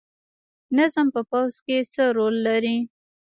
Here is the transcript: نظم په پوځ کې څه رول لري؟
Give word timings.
نظم 0.77 1.07
په 1.15 1.21
پوځ 1.29 1.53
کې 1.65 1.77
څه 1.93 2.03
رول 2.17 2.35
لري؟ 2.47 2.77